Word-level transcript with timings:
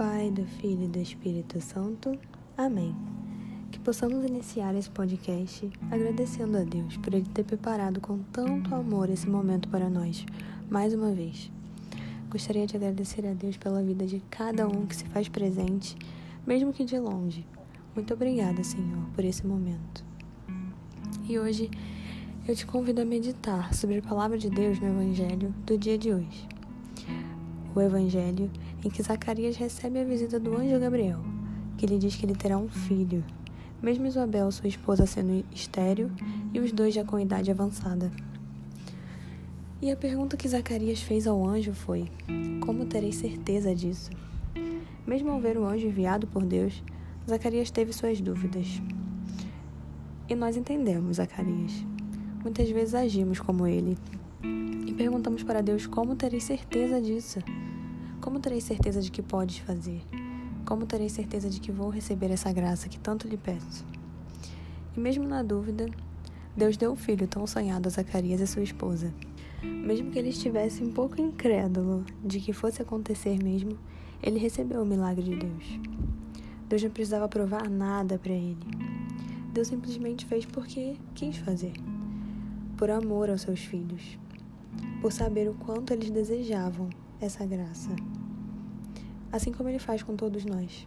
Pai, 0.00 0.30
do 0.30 0.46
Filho 0.46 0.84
e 0.84 0.88
do 0.88 0.98
Espírito 0.98 1.60
Santo. 1.60 2.18
Amém. 2.56 2.96
Que 3.70 3.78
possamos 3.78 4.24
iniciar 4.24 4.74
esse 4.74 4.88
podcast 4.88 5.70
agradecendo 5.90 6.56
a 6.56 6.62
Deus 6.62 6.96
por 6.96 7.12
Ele 7.12 7.26
ter 7.34 7.44
preparado 7.44 8.00
com 8.00 8.20
tanto 8.32 8.74
amor 8.74 9.10
esse 9.10 9.28
momento 9.28 9.68
para 9.68 9.90
nós, 9.90 10.24
mais 10.70 10.94
uma 10.94 11.12
vez. 11.12 11.52
Gostaria 12.30 12.66
de 12.66 12.76
agradecer 12.76 13.26
a 13.26 13.34
Deus 13.34 13.58
pela 13.58 13.82
vida 13.82 14.06
de 14.06 14.22
cada 14.30 14.66
um 14.66 14.86
que 14.86 14.96
se 14.96 15.04
faz 15.04 15.28
presente, 15.28 15.94
mesmo 16.46 16.72
que 16.72 16.82
de 16.82 16.98
longe. 16.98 17.46
Muito 17.94 18.14
obrigada, 18.14 18.64
Senhor, 18.64 19.04
por 19.14 19.22
esse 19.22 19.46
momento. 19.46 20.02
E 21.28 21.38
hoje 21.38 21.70
eu 22.48 22.56
te 22.56 22.64
convido 22.64 23.02
a 23.02 23.04
meditar 23.04 23.74
sobre 23.74 23.98
a 23.98 24.02
palavra 24.02 24.38
de 24.38 24.48
Deus 24.48 24.80
no 24.80 24.86
Evangelho 24.86 25.54
do 25.66 25.76
dia 25.76 25.98
de 25.98 26.10
hoje. 26.10 26.48
O 27.74 27.80
Evangelho 27.82 28.50
em 28.84 28.90
que 28.90 29.02
Zacarias 29.02 29.56
recebe 29.56 30.00
a 30.00 30.04
visita 30.04 30.38
do 30.38 30.56
anjo 30.56 30.78
Gabriel, 30.78 31.20
que 31.76 31.86
lhe 31.86 31.98
diz 31.98 32.16
que 32.16 32.26
ele 32.26 32.34
terá 32.34 32.56
um 32.56 32.68
filho, 32.68 33.24
mesmo 33.82 34.06
Isabel, 34.06 34.50
sua 34.52 34.68
esposa, 34.68 35.06
sendo 35.06 35.44
estéril 35.52 36.10
e 36.52 36.60
os 36.60 36.70
dois 36.70 36.92
já 36.92 37.02
com 37.02 37.18
idade 37.18 37.50
avançada. 37.50 38.10
E 39.80 39.90
a 39.90 39.96
pergunta 39.96 40.36
que 40.36 40.46
Zacarias 40.46 41.00
fez 41.00 41.26
ao 41.26 41.46
anjo 41.46 41.72
foi: 41.72 42.06
Como 42.60 42.84
terei 42.84 43.12
certeza 43.12 43.74
disso? 43.74 44.10
Mesmo 45.06 45.30
ao 45.30 45.40
ver 45.40 45.56
o 45.56 45.64
anjo 45.64 45.86
enviado 45.86 46.26
por 46.26 46.44
Deus, 46.44 46.82
Zacarias 47.26 47.70
teve 47.70 47.92
suas 47.92 48.20
dúvidas. 48.20 48.82
E 50.28 50.34
nós 50.34 50.56
entendemos 50.58 51.16
Zacarias. 51.16 51.72
Muitas 52.42 52.68
vezes 52.70 52.94
agimos 52.94 53.40
como 53.40 53.66
ele 53.66 53.96
e 54.86 54.92
perguntamos 54.92 55.42
para 55.42 55.62
Deus 55.62 55.86
como 55.86 56.14
terei 56.14 56.40
certeza 56.40 57.00
disso. 57.00 57.38
Como 58.20 58.38
terei 58.38 58.60
certeza 58.60 59.00
de 59.00 59.10
que 59.10 59.22
podes 59.22 59.58
fazer? 59.58 60.02
Como 60.66 60.84
terei 60.84 61.08
certeza 61.08 61.48
de 61.48 61.58
que 61.58 61.72
vou 61.72 61.88
receber 61.88 62.30
essa 62.30 62.52
graça 62.52 62.86
que 62.86 62.98
tanto 62.98 63.26
lhe 63.26 63.38
peço? 63.38 63.82
E 64.94 65.00
mesmo 65.00 65.26
na 65.26 65.42
dúvida, 65.42 65.88
Deus 66.54 66.76
deu 66.76 66.92
o 66.92 66.96
filho 66.96 67.26
tão 67.26 67.46
sonhado 67.46 67.88
a 67.88 67.90
Zacarias 67.90 68.42
e 68.42 68.46
sua 68.46 68.62
esposa. 68.62 69.10
Mesmo 69.62 70.10
que 70.10 70.18
ele 70.18 70.28
estivesse 70.28 70.84
um 70.84 70.92
pouco 70.92 71.18
incrédulo 71.18 72.04
de 72.22 72.40
que 72.40 72.52
fosse 72.52 72.82
acontecer 72.82 73.42
mesmo, 73.42 73.78
ele 74.22 74.38
recebeu 74.38 74.82
o 74.82 74.86
milagre 74.86 75.22
de 75.22 75.36
Deus. 75.36 75.80
Deus 76.68 76.82
não 76.82 76.90
precisava 76.90 77.26
provar 77.26 77.70
nada 77.70 78.18
para 78.18 78.32
ele. 78.32 78.66
Deus 79.50 79.68
simplesmente 79.68 80.26
fez 80.26 80.44
porque 80.44 80.96
quis 81.14 81.38
fazer. 81.38 81.72
Por 82.76 82.90
amor 82.90 83.30
aos 83.30 83.40
seus 83.40 83.60
filhos. 83.60 84.18
Por 85.00 85.10
saber 85.10 85.48
o 85.48 85.54
quanto 85.54 85.94
eles 85.94 86.10
desejavam 86.10 86.90
essa 87.20 87.44
graça. 87.44 87.90
Assim 89.30 89.52
como 89.52 89.68
Ele 89.68 89.78
faz 89.78 90.02
com 90.02 90.16
todos 90.16 90.44
nós. 90.44 90.86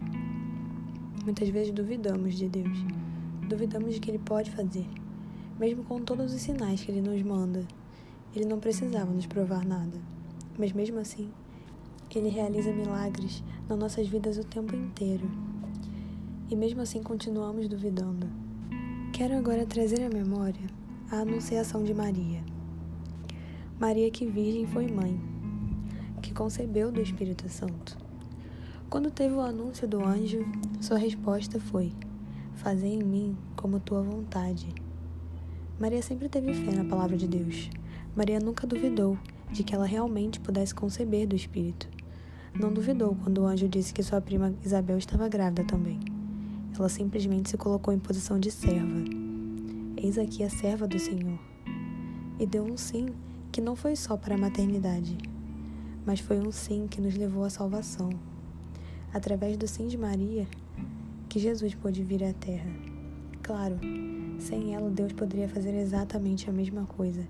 Muitas 1.24 1.48
vezes 1.50 1.72
duvidamos 1.72 2.36
de 2.36 2.50
Deus, 2.50 2.78
duvidamos 3.48 3.94
de 3.94 4.00
que 4.02 4.12
Ele 4.12 4.20
pode 4.20 4.52
fazer, 4.52 4.86
mesmo 5.60 5.84
com 5.84 6.02
todos 6.02 6.34
os 6.34 6.42
sinais 6.42 6.84
que 6.84 6.92
Ele 6.92 7.02
nos 7.02 7.22
manda. 7.22 7.66
Ele 8.36 8.46
não 8.46 8.60
precisava 8.60 9.12
nos 9.12 9.28
provar 9.28 9.64
nada, 9.64 9.98
mas 10.58 10.74
mesmo 10.74 11.00
assim, 11.00 11.30
Ele 12.14 12.30
realiza 12.30 12.74
milagres 12.74 13.44
nas 13.70 13.78
nossas 13.78 14.08
vidas 14.08 14.38
o 14.38 14.44
tempo 14.44 14.76
inteiro. 14.76 15.30
E 16.50 16.56
mesmo 16.56 16.82
assim 16.82 17.02
continuamos 17.02 17.68
duvidando. 17.68 18.28
Quero 19.14 19.38
agora 19.38 19.66
trazer 19.66 20.04
à 20.04 20.10
memória 20.10 20.68
a 21.10 21.18
anunciação 21.18 21.84
de 21.84 21.94
Maria. 21.94 22.44
Maria, 23.80 24.10
que 24.12 24.26
virgem 24.26 24.66
foi 24.68 24.88
mãe, 24.88 25.20
que 26.24 26.34
concebeu 26.34 26.90
do 26.90 27.02
Espírito 27.02 27.50
Santo. 27.50 27.98
Quando 28.90 29.12
teve 29.12 29.36
o 29.36 29.42
anúncio 29.42 29.86
do 29.86 30.04
anjo, 30.04 30.40
sua 30.80 30.98
resposta 30.98 31.60
foi: 31.60 31.92
Fazei 32.56 32.94
em 32.94 33.04
mim 33.04 33.38
como 33.58 33.80
tua 33.80 34.02
vontade. 34.02 34.74
Maria 35.78 36.02
sempre 36.02 36.30
teve 36.30 36.54
fé 36.54 36.72
na 36.72 36.86
palavra 36.86 37.18
de 37.18 37.28
Deus. 37.28 37.70
Maria 38.16 38.40
nunca 38.40 38.66
duvidou 38.66 39.18
de 39.52 39.64
que 39.64 39.76
ela 39.76 39.86
realmente 39.86 40.40
pudesse 40.40 40.74
conceber 40.74 41.28
do 41.28 41.36
Espírito. 41.36 41.90
Não 42.58 42.72
duvidou 42.72 43.16
quando 43.22 43.40
o 43.40 43.46
anjo 43.46 43.68
disse 43.68 43.94
que 43.94 44.02
sua 44.02 44.22
prima 44.22 44.54
Isabel 44.64 44.98
estava 44.98 45.28
grávida 45.28 45.66
também. 45.66 46.00
Ela 46.78 46.88
simplesmente 46.88 47.50
se 47.50 47.58
colocou 47.58 47.94
em 47.94 48.00
posição 48.00 48.40
de 48.40 48.50
serva. 48.50 49.04
Eis 49.98 50.18
aqui 50.18 50.44
a 50.44 50.50
serva 50.50 50.88
do 50.88 50.98
Senhor. 50.98 51.38
E 52.40 52.46
deu 52.46 52.64
um 52.64 52.78
sim 52.78 53.08
que 53.52 53.60
não 53.60 53.76
foi 53.76 53.96
só 53.96 54.16
para 54.16 54.36
a 54.36 54.38
maternidade, 54.38 55.18
mas 56.06 56.20
foi 56.20 56.40
um 56.40 56.52
sim 56.52 56.88
que 56.88 57.00
nos 57.00 57.16
levou 57.16 57.44
à 57.44 57.50
salvação. 57.50 58.10
Através 59.14 59.58
do 59.58 59.68
sim 59.68 59.88
de 59.88 59.98
Maria, 59.98 60.48
que 61.30 61.40
Jesus 61.40 61.74
pôde 61.76 62.04
vir 62.04 62.24
à 62.24 62.34
Terra. 62.34 62.72
Claro, 63.42 63.80
sem 64.40 64.74
ela, 64.74 64.90
Deus 64.90 65.14
poderia 65.14 65.48
fazer 65.48 65.74
exatamente 65.76 66.50
a 66.50 66.54
mesma 66.54 66.86
coisa. 66.86 67.26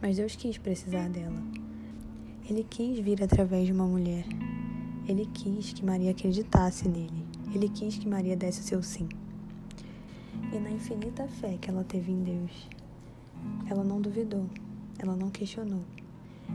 Mas 0.00 0.16
Deus 0.16 0.36
quis 0.36 0.58
precisar 0.58 1.08
dela. 1.08 1.42
Ele 2.48 2.64
quis 2.64 2.98
vir 2.98 3.22
através 3.22 3.66
de 3.66 3.72
uma 3.72 3.86
mulher. 3.86 4.24
Ele 5.08 5.26
quis 5.26 5.72
que 5.72 5.84
Maria 5.84 6.12
acreditasse 6.12 6.88
nele. 6.88 7.24
Ele 7.54 7.68
quis 7.68 7.96
que 7.96 8.08
Maria 8.08 8.36
desse 8.36 8.60
o 8.60 8.64
seu 8.64 8.82
sim. 8.82 9.08
E 10.52 10.58
na 10.58 10.70
infinita 10.70 11.26
fé 11.26 11.56
que 11.60 11.70
ela 11.70 11.84
teve 11.84 12.12
em 12.12 12.22
Deus, 12.22 12.68
ela 13.68 13.82
não 13.82 14.00
duvidou, 14.00 14.46
ela 14.98 15.16
não 15.16 15.30
questionou 15.30 15.82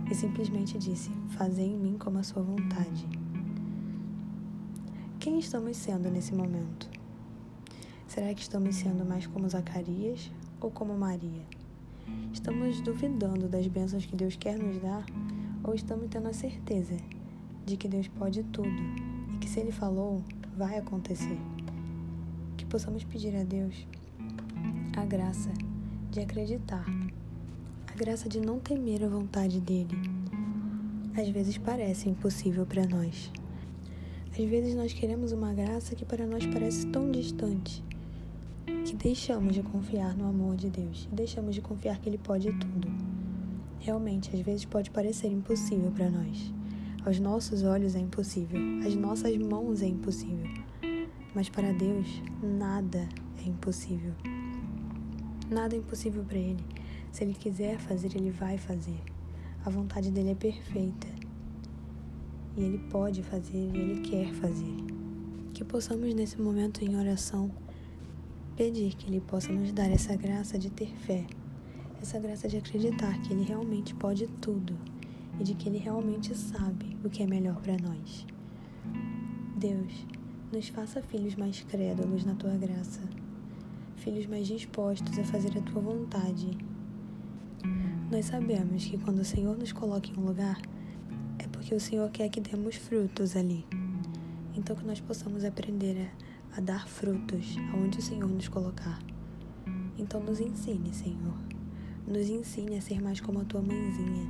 e 0.09 0.16
simplesmente 0.16 0.77
disse: 0.77 1.11
Fazei 1.29 1.67
em 1.67 1.77
mim 1.77 1.97
como 1.97 2.17
a 2.17 2.23
sua 2.23 2.41
vontade. 2.41 3.07
Quem 5.19 5.38
estamos 5.39 5.77
sendo 5.77 6.09
nesse 6.09 6.33
momento? 6.33 6.89
Será 8.07 8.33
que 8.33 8.41
estamos 8.41 8.75
sendo 8.75 9.05
mais 9.05 9.27
como 9.27 9.47
Zacarias 9.50 10.31
ou 10.59 10.72
como 10.72 10.97
Maria? 10.97 11.45
Estamos 12.33 12.81
duvidando 12.81 13.47
das 13.47 13.67
bênçãos 13.67 14.05
que 14.05 14.16
Deus 14.16 14.35
quer 14.35 14.57
nos 14.57 14.81
dar 14.81 15.05
ou 15.63 15.75
estamos 15.75 16.07
tendo 16.09 16.27
a 16.27 16.33
certeza 16.33 16.97
de 17.66 17.77
que 17.77 17.88
Deus 17.88 18.07
pode 18.07 18.44
tudo 18.44 18.69
e 19.33 19.38
que 19.38 19.47
se 19.47 19.59
Ele 19.59 19.71
falou, 19.71 20.23
vai 20.57 20.77
acontecer? 20.77 21.38
Que 22.57 22.66
possamos 22.66 23.03
pedir 23.03 23.35
a 23.35 23.44
Deus 23.44 23.85
a 24.97 25.06
graça 25.06 25.51
de 26.09 26.19
acreditar 26.19 26.85
graça 28.00 28.30
de 28.30 28.40
não 28.40 28.60
temer 28.60 29.04
a 29.04 29.10
vontade 29.10 29.60
dele. 29.60 29.94
Às 31.18 31.28
vezes 31.28 31.58
parece 31.58 32.08
impossível 32.08 32.66
para 32.66 32.88
nós. 32.88 33.30
Às 34.32 34.46
vezes 34.46 34.74
nós 34.74 34.94
queremos 34.94 35.34
uma 35.34 35.54
graça 35.54 35.94
que 35.98 36.06
para 36.06 36.26
nós 36.26 36.46
parece 36.46 36.88
tão 36.88 37.12
distante 37.12 37.84
que 38.86 38.96
deixamos 38.96 39.54
de 39.54 39.62
confiar 39.62 40.16
no 40.16 40.30
amor 40.30 40.56
de 40.56 40.70
Deus 40.70 41.10
deixamos 41.12 41.54
de 41.54 41.60
confiar 41.62 42.00
que 42.00 42.08
Ele 42.08 42.18
pode 42.18 42.50
tudo. 42.54 42.88
Realmente, 43.80 44.34
às 44.34 44.40
vezes 44.40 44.63
pode 44.63 44.90
parecer 44.92 45.28
impossível 45.28 45.92
para 45.92 46.10
nós. 46.10 46.54
Aos 47.06 47.19
nossos 47.19 47.63
olhos 47.63 47.95
é 47.95 48.00
impossível, 48.00 48.62
às 48.88 48.95
nossas 48.95 49.36
mãos 49.36 49.81
é 49.81 49.88
impossível. 49.88 50.48
Mas 51.36 51.50
para 51.50 51.74
Deus, 51.74 52.07
nada 52.42 53.10
é 53.44 53.50
impossível. 53.50 54.13
Nada 55.50 55.75
é 55.75 55.80
impossível 55.80 56.24
para 56.24 56.38
Ele. 56.38 56.79
Se 57.11 57.23
ele 57.23 57.33
quiser 57.33 57.77
fazer, 57.79 58.15
ele 58.15 58.31
vai 58.31 58.57
fazer. 58.57 59.00
A 59.65 59.69
vontade 59.69 60.11
dele 60.11 60.31
é 60.31 60.35
perfeita. 60.35 61.07
E 62.56 62.61
ele 62.61 62.77
pode 62.89 63.23
fazer 63.23 63.57
e 63.57 63.77
ele 63.77 64.01
quer 64.01 64.31
fazer. 64.33 64.75
Que 65.53 65.63
possamos 65.63 66.13
nesse 66.13 66.39
momento 66.39 66.83
em 66.83 66.95
oração 66.95 67.51
pedir 68.56 68.94
que 68.95 69.07
ele 69.07 69.21
possa 69.21 69.51
nos 69.51 69.71
dar 69.71 69.89
essa 69.89 70.15
graça 70.15 70.57
de 70.57 70.69
ter 70.69 70.94
fé, 71.06 71.25
essa 72.01 72.19
graça 72.19 72.47
de 72.47 72.57
acreditar 72.57 73.19
que 73.21 73.33
ele 73.33 73.44
realmente 73.44 73.95
pode 73.95 74.27
tudo 74.41 74.77
e 75.39 75.44
de 75.44 75.53
que 75.56 75.69
ele 75.69 75.77
realmente 75.77 76.35
sabe 76.35 76.97
o 77.03 77.09
que 77.09 77.23
é 77.23 77.27
melhor 77.27 77.56
para 77.61 77.77
nós. 77.77 78.25
Deus, 79.57 80.06
nos 80.51 80.67
faça 80.69 81.01
filhos 81.01 81.35
mais 81.35 81.61
crédulos 81.61 82.25
na 82.25 82.35
tua 82.35 82.56
graça, 82.56 83.01
filhos 83.95 84.25
mais 84.25 84.47
dispostos 84.47 85.17
a 85.17 85.23
fazer 85.23 85.57
a 85.57 85.61
tua 85.61 85.81
vontade 85.81 86.57
nós 88.11 88.25
sabemos 88.25 88.85
que 88.85 88.97
quando 88.97 89.19
o 89.19 89.25
Senhor 89.25 89.56
nos 89.56 89.71
coloca 89.71 90.09
em 90.09 90.17
um 90.17 90.25
lugar, 90.25 90.59
é 91.38 91.47
porque 91.47 91.75
o 91.75 91.79
Senhor 91.79 92.09
quer 92.09 92.27
que 92.29 92.41
demos 92.41 92.75
frutos 92.75 93.35
ali. 93.35 93.65
Então, 94.56 94.75
que 94.75 94.83
nós 94.83 95.00
possamos 95.00 95.45
aprender 95.45 96.11
a, 96.53 96.57
a 96.57 96.61
dar 96.61 96.88
frutos 96.88 97.56
aonde 97.71 98.00
o 98.00 98.01
Senhor 98.01 98.27
nos 98.27 98.47
colocar. 98.47 99.00
Então, 99.97 100.21
nos 100.21 100.39
ensine, 100.39 100.91
Senhor. 100.94 101.38
Nos 102.07 102.27
ensine 102.29 102.77
a 102.77 102.81
ser 102.81 103.00
mais 103.00 103.21
como 103.21 103.41
a 103.41 103.45
tua 103.45 103.61
mãezinha. 103.61 104.27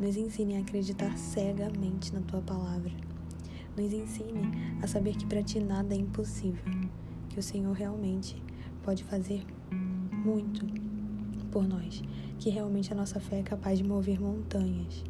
Nos 0.00 0.16
ensine 0.16 0.56
a 0.56 0.60
acreditar 0.60 1.16
cegamente 1.16 2.12
na 2.12 2.20
tua 2.22 2.42
palavra. 2.42 2.90
Nos 3.76 3.92
ensine 3.92 4.50
a 4.82 4.86
saber 4.88 5.16
que 5.16 5.24
para 5.24 5.42
ti 5.42 5.60
nada 5.60 5.94
é 5.94 5.98
impossível. 5.98 6.64
Que 7.28 7.38
o 7.38 7.42
Senhor 7.42 7.72
realmente 7.72 8.42
pode 8.82 9.04
fazer 9.04 9.46
muito 10.24 10.91
por 11.52 11.68
nós. 11.68 12.02
Que 12.38 12.50
realmente 12.50 12.92
a 12.92 12.96
nossa 12.96 13.20
fé 13.20 13.38
é 13.38 13.42
capaz 13.42 13.78
de 13.78 13.84
mover 13.84 14.20
montanhas. 14.20 15.04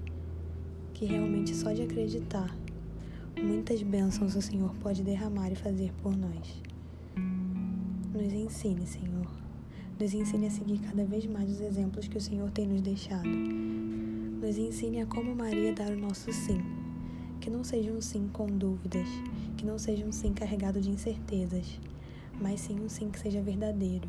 Que 0.92 1.06
realmente 1.06 1.54
só 1.54 1.72
de 1.72 1.82
acreditar, 1.82 2.54
muitas 3.40 3.82
bênçãos 3.82 4.36
o 4.36 4.42
Senhor 4.42 4.74
pode 4.82 5.02
derramar 5.02 5.50
e 5.50 5.54
fazer 5.54 5.90
por 6.02 6.14
nós. 6.14 6.60
Nos 8.12 8.32
ensine, 8.32 8.86
Senhor. 8.86 9.26
Nos 9.98 10.12
ensine 10.12 10.48
a 10.48 10.50
seguir 10.50 10.80
cada 10.80 11.04
vez 11.04 11.24
mais 11.26 11.48
os 11.48 11.60
exemplos 11.60 12.08
que 12.08 12.18
o 12.18 12.20
Senhor 12.20 12.50
tem 12.50 12.66
nos 12.66 12.82
deixado. 12.82 13.28
Nos 13.28 14.58
ensine 14.58 15.00
a 15.00 15.06
como 15.06 15.34
Maria 15.34 15.72
dar 15.72 15.92
o 15.92 15.96
nosso 15.96 16.32
sim. 16.32 16.60
Que 17.40 17.48
não 17.48 17.64
seja 17.64 17.90
um 17.90 18.00
sim 18.00 18.28
com 18.32 18.46
dúvidas, 18.46 19.08
que 19.56 19.64
não 19.64 19.78
seja 19.78 20.04
um 20.04 20.12
sim 20.12 20.32
carregado 20.32 20.80
de 20.80 20.90
incertezas, 20.90 21.78
mas 22.40 22.60
sim 22.60 22.80
um 22.80 22.88
sim 22.88 23.10
que 23.10 23.18
seja 23.18 23.40
verdadeiro 23.40 24.08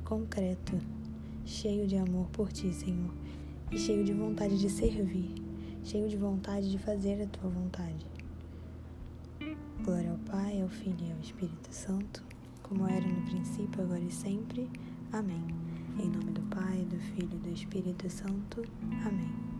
e 0.00 0.04
concreto, 0.04 0.76
cheio 1.50 1.84
de 1.84 1.96
amor 1.96 2.28
por 2.28 2.52
ti, 2.52 2.72
Senhor, 2.72 3.12
e 3.72 3.76
cheio 3.76 4.04
de 4.04 4.12
vontade 4.12 4.56
de 4.56 4.70
servir, 4.70 5.34
cheio 5.82 6.08
de 6.08 6.16
vontade 6.16 6.70
de 6.70 6.78
fazer 6.78 7.20
a 7.20 7.26
tua 7.26 7.50
vontade. 7.50 8.06
Glória 9.84 10.12
ao 10.12 10.18
Pai, 10.18 10.62
ao 10.62 10.68
Filho 10.68 11.04
e 11.08 11.10
ao 11.10 11.18
Espírito 11.18 11.72
Santo, 11.72 12.22
como 12.62 12.86
era 12.86 13.06
no 13.06 13.22
princípio, 13.22 13.82
agora 13.82 14.00
e 14.00 14.12
sempre. 14.12 14.70
Amém. 15.10 15.44
Em 15.98 16.08
nome 16.08 16.30
do 16.30 16.42
Pai, 16.42 16.86
do 16.88 16.98
Filho 16.98 17.34
e 17.34 17.38
do 17.38 17.50
Espírito 17.50 18.08
Santo. 18.08 18.62
Amém. 19.04 19.59